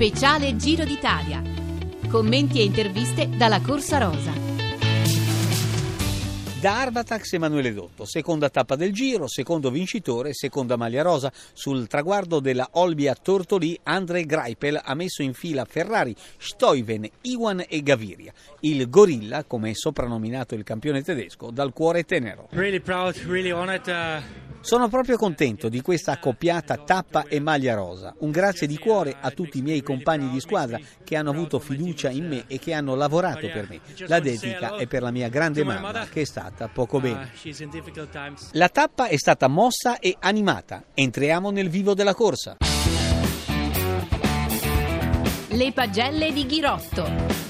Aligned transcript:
Speciale 0.00 0.56
Giro 0.56 0.82
d'Italia. 0.86 1.42
Commenti 2.08 2.58
e 2.58 2.64
interviste 2.64 3.28
dalla 3.36 3.60
Corsa 3.60 3.98
Rosa. 3.98 4.32
Da 6.58 6.80
Arbatax 6.80 7.34
Emanuele 7.34 7.74
Dotto, 7.74 8.06
seconda 8.06 8.48
tappa 8.48 8.76
del 8.76 8.94
Giro, 8.94 9.28
secondo 9.28 9.70
vincitore, 9.70 10.32
seconda 10.32 10.78
maglia 10.78 11.02
rosa. 11.02 11.30
Sul 11.52 11.86
traguardo 11.86 12.40
della 12.40 12.66
Olbia 12.72 13.14
Tortolì, 13.14 13.78
Andre 13.82 14.24
Greipel 14.24 14.80
ha 14.82 14.94
messo 14.94 15.20
in 15.20 15.34
fila 15.34 15.66
Ferrari, 15.66 16.16
Stuyven, 16.38 17.06
Iwan 17.20 17.62
e 17.68 17.82
Gaviria. 17.82 18.32
Il 18.60 18.88
Gorilla, 18.88 19.44
come 19.44 19.68
è 19.68 19.74
soprannominato 19.74 20.54
il 20.54 20.64
campione 20.64 21.02
tedesco, 21.02 21.50
dal 21.50 21.74
cuore 21.74 22.04
tenero. 22.04 22.48
Really 22.52 22.80
proud, 22.80 23.16
really 23.26 23.50
honored, 23.50 23.86
uh... 23.86 24.39
Sono 24.62 24.88
proprio 24.88 25.16
contento 25.16 25.70
di 25.70 25.80
questa 25.80 26.12
accoppiata 26.12 26.76
tappa 26.76 27.24
e 27.26 27.40
maglia 27.40 27.74
rosa. 27.74 28.14
Un 28.18 28.30
grazie 28.30 28.66
di 28.66 28.78
cuore 28.78 29.16
a 29.18 29.30
tutti 29.30 29.58
i 29.58 29.62
miei 29.62 29.82
compagni 29.82 30.28
di 30.28 30.38
squadra 30.38 30.78
che 31.02 31.16
hanno 31.16 31.30
avuto 31.30 31.58
fiducia 31.58 32.10
in 32.10 32.28
me 32.28 32.44
e 32.46 32.58
che 32.58 32.74
hanno 32.74 32.94
lavorato 32.94 33.48
per 33.48 33.68
me. 33.68 33.80
La 34.06 34.20
dedica 34.20 34.76
è 34.76 34.86
per 34.86 35.02
la 35.02 35.10
mia 35.10 35.28
grande 35.28 35.64
mamma 35.64 36.06
che 36.06 36.20
è 36.20 36.24
stata 36.24 36.68
poco 36.68 37.00
bene. 37.00 37.30
La 38.52 38.68
tappa 38.68 39.06
è 39.06 39.16
stata 39.16 39.48
mossa 39.48 39.98
e 39.98 40.16
animata. 40.20 40.84
Entriamo 40.92 41.50
nel 41.50 41.70
vivo 41.70 41.94
della 41.94 42.14
corsa. 42.14 42.58
Le 45.48 45.72
pagelle 45.72 46.32
di 46.32 46.46
Ghirotto. 46.46 47.49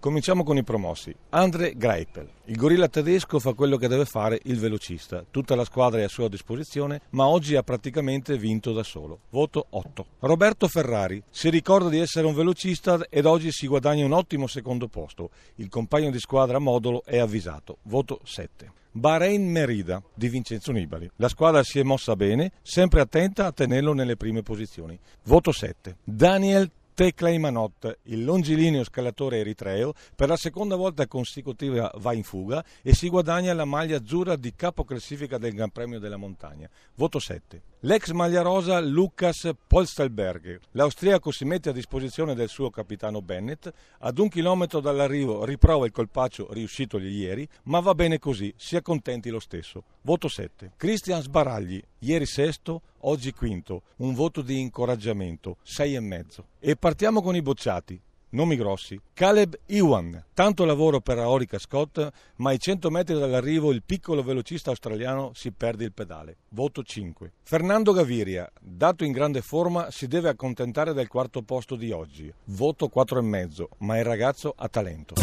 Cominciamo 0.00 0.44
con 0.44 0.56
i 0.56 0.62
promossi. 0.62 1.12
Andre 1.30 1.74
Greipel. 1.76 2.28
Il 2.44 2.56
gorilla 2.56 2.86
tedesco 2.86 3.40
fa 3.40 3.52
quello 3.52 3.76
che 3.76 3.88
deve 3.88 4.04
fare 4.04 4.38
il 4.44 4.60
velocista. 4.60 5.24
Tutta 5.28 5.56
la 5.56 5.64
squadra 5.64 5.98
è 5.98 6.04
a 6.04 6.08
sua 6.08 6.28
disposizione, 6.28 7.00
ma 7.10 7.26
oggi 7.26 7.56
ha 7.56 7.64
praticamente 7.64 8.38
vinto 8.38 8.72
da 8.72 8.84
solo. 8.84 9.22
Voto 9.30 9.66
8. 9.70 10.06
Roberto 10.20 10.68
Ferrari. 10.68 11.20
Si 11.30 11.50
ricorda 11.50 11.88
di 11.88 11.98
essere 11.98 12.28
un 12.28 12.34
velocista 12.34 13.06
ed 13.10 13.26
oggi 13.26 13.50
si 13.50 13.66
guadagna 13.66 14.04
un 14.04 14.12
ottimo 14.12 14.46
secondo 14.46 14.86
posto. 14.86 15.30
Il 15.56 15.68
compagno 15.68 16.12
di 16.12 16.20
squadra 16.20 16.60
Modolo 16.60 17.02
è 17.04 17.18
avvisato. 17.18 17.78
Voto 17.82 18.20
7. 18.22 18.72
Bahrain 18.92 19.50
Merida 19.50 20.02
di 20.14 20.28
Vincenzo 20.28 20.72
Nibali. 20.72 21.10
La 21.16 21.28
squadra 21.28 21.62
si 21.62 21.78
è 21.78 21.82
mossa 21.82 22.16
bene, 22.16 22.52
sempre 22.62 23.00
attenta 23.00 23.46
a 23.46 23.52
tenerlo 23.52 23.92
nelle 23.92 24.16
prime 24.16 24.42
posizioni. 24.42 24.98
Voto 25.24 25.52
7. 25.52 25.96
Daniel 26.04 26.70
Tecla 26.98 27.28
Imanot, 27.28 27.98
il 28.06 28.24
longilineo 28.24 28.82
scalatore 28.82 29.38
eritreo, 29.38 29.92
per 30.16 30.26
la 30.26 30.36
seconda 30.36 30.74
volta 30.74 31.06
consecutiva 31.06 31.88
va 31.98 32.12
in 32.12 32.24
fuga 32.24 32.64
e 32.82 32.92
si 32.92 33.08
guadagna 33.08 33.54
la 33.54 33.64
maglia 33.64 33.98
azzurra 33.98 34.34
di 34.34 34.52
capo 34.56 34.82
classifica 34.82 35.38
del 35.38 35.54
Gran 35.54 35.70
Premio 35.70 36.00
della 36.00 36.16
Montagna. 36.16 36.68
Voto 36.96 37.20
7. 37.20 37.62
L'ex 37.82 38.10
maglia 38.10 38.42
rosa 38.42 38.80
Lukas 38.80 39.48
Polstelberger. 39.64 40.58
L'austriaco 40.72 41.30
si 41.30 41.44
mette 41.44 41.68
a 41.68 41.72
disposizione 41.72 42.34
del 42.34 42.48
suo 42.48 42.70
capitano 42.70 43.22
Bennett. 43.22 43.72
Ad 43.98 44.18
un 44.18 44.28
chilometro 44.28 44.80
dall'arrivo 44.80 45.44
riprova 45.44 45.86
il 45.86 45.92
colpaccio 45.92 46.52
riuscitogli 46.52 47.06
ieri, 47.06 47.48
ma 47.64 47.78
va 47.78 47.94
bene 47.94 48.18
così, 48.18 48.52
si 48.56 48.74
accontenti 48.74 49.30
lo 49.30 49.38
stesso. 49.38 49.84
Voto 50.00 50.26
7. 50.26 50.72
Christian 50.76 51.22
Sbaragli, 51.22 51.80
ieri 52.00 52.26
sesto, 52.26 52.82
oggi 53.02 53.30
quinto. 53.30 53.82
Un 53.98 54.12
voto 54.12 54.42
di 54.42 54.58
incoraggiamento, 54.58 55.58
6,5. 55.64 56.42
E 56.58 56.74
partiamo 56.74 57.22
con 57.22 57.36
i 57.36 57.42
bocciati. 57.42 58.02
Nomi 58.30 58.56
grossi. 58.56 59.00
Caleb 59.14 59.58
Iwan, 59.66 60.24
tanto 60.34 60.64
lavoro 60.64 61.00
per 61.00 61.18
Aorica 61.18 61.58
Scott, 61.58 62.08
ma 62.36 62.50
ai 62.50 62.58
100 62.58 62.90
metri 62.90 63.18
dall'arrivo 63.18 63.72
il 63.72 63.82
piccolo 63.84 64.22
velocista 64.22 64.70
australiano 64.70 65.30
si 65.34 65.50
perde 65.50 65.84
il 65.84 65.92
pedale. 65.92 66.36
Voto 66.50 66.82
5. 66.82 67.32
Fernando 67.42 67.92
Gaviria, 67.92 68.50
dato 68.60 69.04
in 69.04 69.12
grande 69.12 69.40
forma, 69.40 69.90
si 69.90 70.06
deve 70.08 70.28
accontentare 70.28 70.92
del 70.92 71.08
quarto 71.08 71.42
posto 71.42 71.74
di 71.74 71.90
oggi. 71.90 72.32
Voto 72.44 72.90
4,5, 72.94 73.64
ma 73.78 73.96
il 73.96 74.04
ragazzo 74.04 74.52
ha 74.54 74.68
talento. 74.68 75.14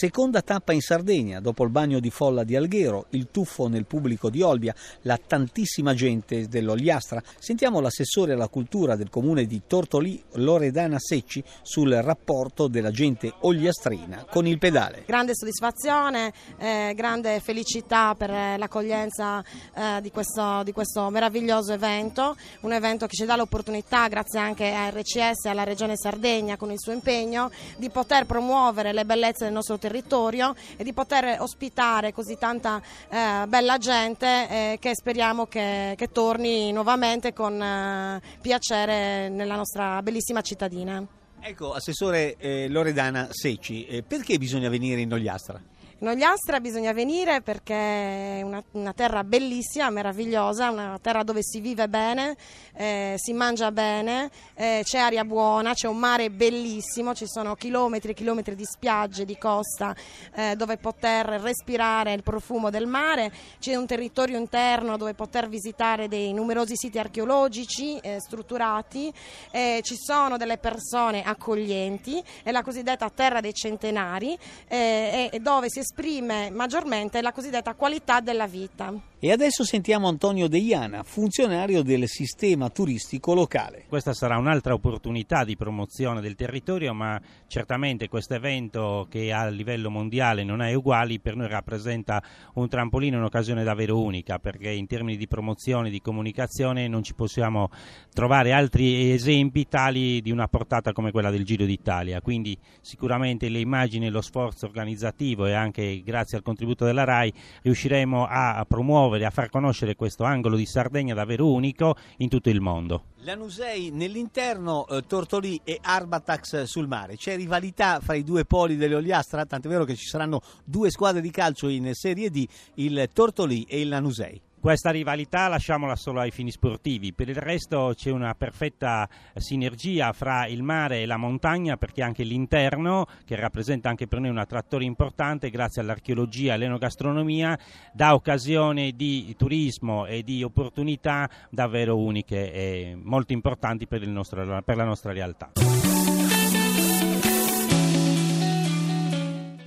Seconda 0.00 0.42
tappa 0.42 0.72
in 0.72 0.80
Sardegna, 0.80 1.40
dopo 1.40 1.64
il 1.64 1.70
bagno 1.70 1.98
di 1.98 2.10
folla 2.10 2.44
di 2.44 2.54
Alghero, 2.54 3.06
il 3.10 3.32
tuffo 3.32 3.66
nel 3.66 3.84
pubblico 3.84 4.30
di 4.30 4.42
Olbia, 4.42 4.72
la 5.02 5.18
tantissima 5.18 5.92
gente 5.92 6.46
dell'Ogliastra. 6.46 7.20
Sentiamo 7.36 7.80
l'assessore 7.80 8.34
alla 8.34 8.46
cultura 8.46 8.94
del 8.94 9.10
comune 9.10 9.44
di 9.44 9.62
Tortolì, 9.66 10.22
Loredana 10.34 11.00
Secci, 11.00 11.42
sul 11.62 11.90
rapporto 11.94 12.68
della 12.68 12.92
gente 12.92 13.34
ogliastrina 13.40 14.24
con 14.30 14.46
il 14.46 14.58
pedale. 14.58 15.02
Grande 15.04 15.34
soddisfazione, 15.34 16.32
eh, 16.58 16.92
grande 16.94 17.40
felicità 17.40 18.14
per 18.14 18.30
l'accoglienza 18.30 19.42
eh, 19.74 20.00
di, 20.00 20.12
questo, 20.12 20.62
di 20.62 20.70
questo 20.70 21.10
meraviglioso 21.10 21.72
evento, 21.72 22.36
un 22.60 22.72
evento 22.72 23.08
che 23.08 23.16
ci 23.16 23.24
dà 23.24 23.34
l'opportunità, 23.34 24.06
grazie 24.06 24.38
anche 24.38 24.72
a 24.72 24.90
RCS 24.90 25.46
e 25.46 25.48
alla 25.48 25.64
Regione 25.64 25.96
Sardegna 25.96 26.56
con 26.56 26.70
il 26.70 26.78
suo 26.78 26.92
impegno, 26.92 27.50
di 27.76 27.90
poter 27.90 28.26
promuovere 28.26 28.92
le 28.92 29.04
bellezze 29.04 29.42
del 29.42 29.52
nostro 29.52 29.74
territorio 29.74 29.86
territorio 29.88 30.54
e 30.76 30.84
di 30.84 30.92
poter 30.92 31.40
ospitare 31.40 32.12
così 32.12 32.36
tanta 32.38 32.80
eh, 33.08 33.46
bella 33.48 33.78
gente 33.78 34.26
eh, 34.26 34.78
che 34.78 34.94
speriamo 34.94 35.46
che, 35.46 35.94
che, 35.96 36.12
torni 36.12 36.70
nuovamente 36.72 37.32
con 37.32 37.60
eh, 37.60 38.20
piacere 38.40 39.28
nella 39.28 39.56
nostra 39.56 40.02
bellissima 40.02 40.42
cittadina. 40.42 41.04
Ecco, 41.40 41.72
Assessore 41.72 42.36
eh, 42.36 42.68
Loredana 42.68 43.28
Secci, 43.30 43.86
eh, 43.86 44.02
perché 44.02 44.38
bisogna 44.38 44.68
venire 44.68 45.00
in 45.00 45.12
Ogliastra? 45.12 45.60
In 46.00 46.06
Ogliastra 46.06 46.60
bisogna 46.60 46.92
venire 46.92 47.40
perché 47.40 47.74
è 47.74 48.42
una, 48.42 48.62
una, 48.74 48.92
terra 48.92 49.24
bellissima, 49.24 49.90
meravigliosa, 49.90 50.70
una 50.70 50.96
terra 51.02 51.24
dove 51.24 51.42
si 51.42 51.58
vive 51.58 51.88
bene, 51.88 52.36
eh, 52.74 53.14
si 53.16 53.32
mangia 53.32 53.72
bene, 53.72 54.30
eh, 54.54 54.82
c'è 54.84 54.98
aria 54.98 55.24
buona, 55.24 55.74
c'è 55.74 55.88
un 55.88 55.96
mare 55.96 56.30
bellissimo, 56.30 57.16
ci 57.16 57.26
sono 57.26 57.56
chilometri 57.56 58.12
e 58.12 58.14
chilometri 58.14 58.54
di 58.54 58.64
spiagge, 58.64 59.24
di 59.24 59.36
costa 59.36 59.92
eh, 60.36 60.54
dove 60.54 60.76
poter 60.76 61.26
respirare 61.40 62.12
il 62.12 62.22
profumo 62.22 62.70
del 62.70 62.86
mare, 62.86 63.32
c'è 63.58 63.74
un 63.74 63.86
territorio 63.86 64.38
interno 64.38 64.96
dove 64.96 65.14
poter 65.14 65.48
visitare 65.48 66.06
dei 66.06 66.32
numerosi 66.32 66.76
siti 66.76 67.00
archeologici 67.00 67.98
eh, 67.98 68.20
strutturati, 68.20 69.12
eh, 69.50 69.80
ci 69.82 69.96
sono 69.96 70.36
delle 70.36 70.58
persone 70.58 71.24
accoglienti, 71.24 72.22
è 72.44 72.52
la 72.52 72.62
cosiddetta 72.62 73.10
terra 73.10 73.40
dei 73.40 73.52
centenari 73.52 74.38
eh, 74.68 75.36
dove 75.42 75.68
si 75.68 75.86
esprime 75.88 76.50
maggiormente 76.50 77.22
la 77.22 77.32
cosiddetta 77.32 77.72
qualità 77.72 78.20
della 78.20 78.46
vita. 78.46 78.92
E 79.20 79.32
adesso 79.32 79.64
sentiamo 79.64 80.06
Antonio 80.06 80.46
Deiana, 80.46 81.02
funzionario 81.02 81.82
del 81.82 82.06
sistema 82.06 82.70
turistico 82.70 83.34
locale. 83.34 83.82
Questa 83.88 84.14
sarà 84.14 84.38
un'altra 84.38 84.74
opportunità 84.74 85.42
di 85.42 85.56
promozione 85.56 86.20
del 86.20 86.36
territorio, 86.36 86.94
ma 86.94 87.20
certamente 87.48 88.06
questo 88.06 88.34
evento 88.34 89.08
che 89.10 89.32
a 89.32 89.48
livello 89.48 89.90
mondiale 89.90 90.44
non 90.44 90.62
è 90.62 90.72
uguale, 90.72 91.18
per 91.18 91.34
noi 91.34 91.48
rappresenta 91.48 92.22
un 92.54 92.68
trampolino, 92.68 93.18
un'occasione 93.18 93.64
davvero 93.64 94.00
unica, 94.00 94.38
perché 94.38 94.70
in 94.70 94.86
termini 94.86 95.16
di 95.16 95.26
promozione, 95.26 95.90
di 95.90 96.00
comunicazione 96.00 96.86
non 96.86 97.02
ci 97.02 97.14
possiamo 97.14 97.70
trovare 98.14 98.52
altri 98.52 99.10
esempi 99.10 99.66
tali 99.66 100.22
di 100.22 100.30
una 100.30 100.46
portata 100.46 100.92
come 100.92 101.10
quella 101.10 101.30
del 101.30 101.44
Giro 101.44 101.64
d'Italia. 101.64 102.20
Quindi 102.20 102.56
sicuramente 102.80 103.48
le 103.48 103.58
immagini 103.58 104.10
lo 104.10 104.20
sforzo 104.20 104.66
organizzativo 104.66 105.46
e 105.46 105.54
anche 105.54 106.04
grazie 106.04 106.36
al 106.36 106.44
contributo 106.44 106.84
della 106.84 107.02
RAI 107.02 107.32
riusciremo 107.62 108.24
a 108.24 108.64
promuovere 108.68 109.06
promuovere, 109.08 109.24
a 109.24 109.30
far 109.30 109.48
conoscere 109.48 109.96
questo 109.96 110.24
angolo 110.24 110.56
di 110.56 110.66
Sardegna 110.66 111.14
davvero 111.14 111.50
unico 111.50 111.96
in 112.18 112.28
tutto 112.28 112.50
il 112.50 112.60
mondo. 112.60 113.04
Lanusei 113.22 113.90
nell'interno, 113.90 114.86
eh, 114.86 115.02
Tortolì 115.02 115.60
e 115.64 115.78
Arbatax 115.80 116.64
sul 116.64 116.86
mare. 116.86 117.16
C'è 117.16 117.36
rivalità 117.36 118.00
fra 118.00 118.14
i 118.14 118.22
due 118.22 118.44
poli 118.44 118.76
dell'Oliastra, 118.76 119.46
tant'è 119.46 119.68
vero 119.68 119.84
che 119.84 119.96
ci 119.96 120.06
saranno 120.06 120.40
due 120.64 120.90
squadre 120.90 121.20
di 121.20 121.30
calcio 121.30 121.68
in 121.68 121.92
Serie 121.94 122.30
D, 122.30 122.46
il 122.74 123.08
Tortolì 123.12 123.64
e 123.64 123.80
il 123.80 123.88
Lanusei. 123.88 124.40
Questa 124.60 124.90
rivalità 124.90 125.46
lasciamola 125.46 125.94
solo 125.94 126.18
ai 126.18 126.32
fini 126.32 126.50
sportivi, 126.50 127.12
per 127.12 127.28
il 127.28 127.36
resto 127.36 127.92
c'è 127.94 128.10
una 128.10 128.34
perfetta 128.34 129.08
sinergia 129.36 130.12
fra 130.12 130.46
il 130.46 130.64
mare 130.64 131.00
e 131.00 131.06
la 131.06 131.16
montagna 131.16 131.76
perché 131.76 132.02
anche 132.02 132.24
l'interno, 132.24 133.06
che 133.24 133.36
rappresenta 133.36 133.88
anche 133.88 134.08
per 134.08 134.18
noi 134.18 134.30
un 134.30 134.38
attrattore 134.38 134.84
importante 134.84 135.48
grazie 135.50 135.80
all'archeologia 135.80 136.50
e 136.50 136.54
all'enogastronomia, 136.56 137.56
dà 137.92 138.14
occasione 138.14 138.92
di 138.92 139.32
turismo 139.38 140.06
e 140.06 140.24
di 140.24 140.42
opportunità 140.42 141.30
davvero 141.50 141.96
uniche 141.96 142.52
e 142.52 142.98
molto 143.00 143.32
importanti 143.32 143.86
per, 143.86 144.04
nostro, 144.08 144.62
per 144.64 144.76
la 144.76 144.84
nostra 144.84 145.12
realtà. 145.12 145.52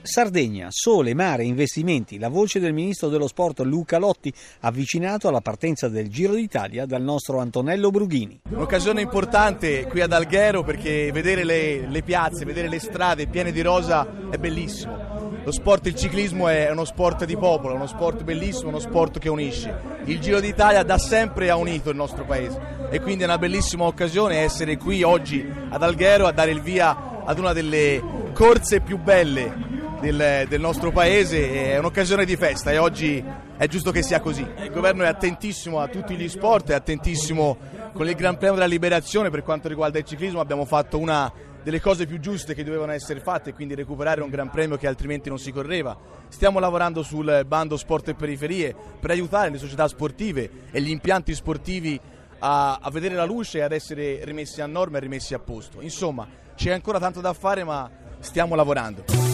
Sardegna, 0.04 0.68
sole, 0.70 1.14
mare, 1.14 1.44
investimenti. 1.44 2.18
La 2.18 2.30
voce 2.30 2.60
del 2.60 2.74
ministro 2.74 3.08
dello 3.08 3.28
sport 3.28 3.60
Luca 3.60 4.00
Lotti, 4.00 4.34
avvicinato 4.62 5.28
alla 5.28 5.42
partenza 5.42 5.90
del 5.90 6.10
Giro 6.10 6.34
d'Italia 6.34 6.86
dal 6.86 7.04
nostro 7.04 7.40
Antonello 7.40 7.92
Brughini. 7.92 8.42
Un'occasione 8.50 9.02
importante 9.02 9.86
qui 9.86 10.02
ad 10.02 10.12
Alghero 10.12 10.64
perché 10.64 11.12
vedere 11.12 11.44
le, 11.44 11.88
le 11.88 12.02
piazze, 12.02 12.46
vedere 12.46 12.68
le 12.68 12.80
strade 12.80 13.28
piene 13.28 13.52
di 13.52 13.62
rosa 13.62 14.30
è 14.30 14.38
bellissimo 14.38 15.22
lo 15.44 15.52
sport, 15.52 15.88
il 15.88 15.96
ciclismo 15.96 16.48
è 16.48 16.70
uno 16.70 16.86
sport 16.86 17.26
di 17.26 17.36
popolo, 17.36 17.74
uno 17.74 17.88
sport 17.88 18.24
bellissimo, 18.24 18.70
uno 18.70 18.78
sport 18.78 19.18
che 19.18 19.28
unisce. 19.28 19.76
Il 20.06 20.20
Giro 20.20 20.40
d'Italia 20.40 20.84
da 20.84 21.00
sempre 21.00 21.50
ha 21.50 21.56
unito 21.56 21.90
il 21.90 21.96
nostro 21.96 22.26
paese 22.26 22.88
e 22.92 23.00
quindi 23.00 23.24
è 23.24 23.26
una 23.26 23.40
bellissima 23.40 23.86
occasione 23.86 24.38
essere 24.38 24.78
qui 24.78 25.02
oggi 25.02 25.44
ad 25.70 25.82
Alghero 25.82 26.28
a 26.28 26.32
dare 26.32 26.52
il 26.52 26.62
via 26.62 27.24
ad 27.26 27.40
una 27.40 27.54
delle 27.54 28.04
corse 28.34 28.82
più 28.82 29.00
belle 29.00 29.72
del, 30.02 30.48
del, 30.50 30.60
nostro 30.60 30.92
paese, 30.92 31.72
è 31.72 31.78
un'occasione 31.78 32.26
di 32.26 32.36
festa 32.36 32.72
e 32.72 32.80
oggi 32.80 33.24
è 33.56 33.68
giusto 33.68 33.92
che 33.92 34.02
sia 34.02 34.20
così. 34.20 34.46
Il 34.60 34.72
governo 34.72 35.04
è 35.04 35.08
attentissimo 35.08 35.80
a 35.80 35.88
tutti 35.88 36.16
gli 36.16 36.28
sport, 36.28 36.72
è 36.72 36.74
attentissimo 36.74 37.58
con 37.94 38.10
il 38.10 38.16
Gran 38.16 38.38
Premio 38.38 38.56
della 38.56 38.66
Liberazione 38.66 39.30
per 39.30 39.44
quanto 39.44 39.68
riguarda 39.68 40.00
il 40.00 40.06
ciclismo, 40.06 40.40
abbiamo 40.40 40.66
fatto 40.66 40.98
una 40.98 41.32
delle 41.64 41.80
cose 41.80 42.08
più 42.08 42.20
giuste 42.20 42.56
che 42.56 42.64
dovevano 42.64 42.92
essere 42.92 43.20
fatte, 43.20 43.54
quindi 43.54 43.76
recuperare 43.76 44.22
un 44.22 44.30
Gran 44.30 44.50
Premio 44.50 44.78
che 44.78 44.88
altrimenti 44.88 45.30
non 45.30 45.38
si 45.38 45.52
correva. 45.52 45.96
Stiamo 46.30 46.60
lavorando 46.60 47.04
sul 47.04 47.44
bando 47.46 47.78
sport 47.78 48.10
e 48.10 48.16
periferie 48.16 48.76
per 49.00 49.12
aiutare 49.12 49.52
le 49.52 49.60
società 49.60 49.88
sportive 49.88 50.50
e 50.72 50.82
gli 50.82 50.90
impianti 50.90 51.36
sportivi 51.36 52.00
a, 52.40 52.80
a 52.82 52.90
vedere 52.90 53.14
la 53.14 53.26
luce 53.26 53.60
e 53.60 53.62
ad 53.62 53.72
essere 53.72 54.22
rimessi 54.24 54.62
a 54.62 54.66
norma 54.66 54.98
e 54.98 55.02
rimessi 55.02 55.36
a 55.36 55.40
posto. 55.40 55.82
Insomma, 55.82 56.28
c'è 56.56 56.72
ancora 56.72 56.98
tanto 56.98 57.22
da 57.22 57.34
fare, 57.34 57.64
ma 57.64 57.90
stiamo 58.20 58.56
lavorando. 58.56 59.31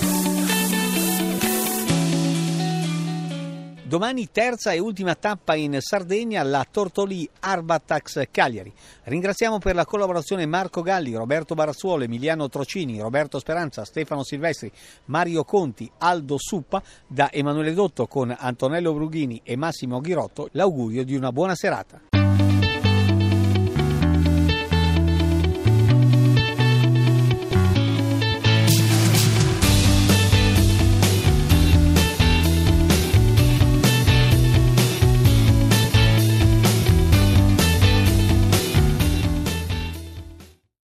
Domani 3.87 4.29
terza 4.29 4.73
e 4.73 4.79
ultima 4.79 5.15
tappa 5.15 5.55
in 5.55 5.77
Sardegna, 5.79 6.43
la 6.43 6.67
Tortolì 6.69 7.27
Arbatax 7.39 8.27
Cagliari. 8.29 8.73
Ringraziamo 9.03 9.59
per 9.59 9.75
la 9.75 9.85
collaborazione 9.85 10.45
Marco 10.45 10.81
Galli, 10.81 11.15
Roberto 11.15 11.55
Barazzuolo, 11.55 12.03
Emiliano 12.03 12.49
Trocini, 12.49 12.99
Roberto 12.99 13.39
Speranza, 13.39 13.85
Stefano 13.85 14.25
Silvestri, 14.25 14.69
Mario 15.05 15.45
Conti, 15.45 15.89
Aldo 15.99 16.35
Suppa, 16.37 16.83
da 17.07 17.31
Emanuele 17.31 17.73
Dotto 17.73 18.07
con 18.07 18.35
Antonello 18.37 18.93
Brughini 18.93 19.39
e 19.41 19.55
Massimo 19.55 20.01
Ghirotto 20.01 20.49
l'augurio 20.51 21.05
di 21.05 21.15
una 21.15 21.31
buona 21.31 21.55
serata. 21.55 22.16